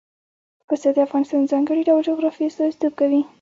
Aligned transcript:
پسه 0.67 0.89
د 0.95 0.97
افغانستان 1.07 1.41
د 1.43 1.47
ځانګړي 1.51 1.81
ډول 1.87 2.01
جغرافیه 2.09 2.47
استازیتوب 2.49 2.93
کوي. 2.99 3.21